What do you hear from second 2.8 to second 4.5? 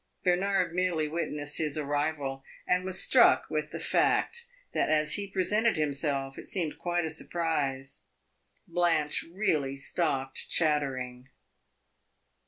was struck with the fact